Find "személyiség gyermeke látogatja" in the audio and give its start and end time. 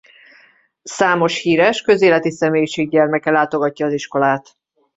2.31-3.85